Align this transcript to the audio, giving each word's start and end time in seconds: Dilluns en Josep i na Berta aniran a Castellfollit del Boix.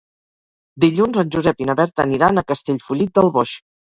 Dilluns 0.85 1.19
en 1.23 1.29
Josep 1.35 1.61
i 1.63 1.67
na 1.71 1.75
Berta 1.79 2.05
aniran 2.05 2.43
a 2.43 2.45
Castellfollit 2.53 3.13
del 3.19 3.31
Boix. 3.37 3.55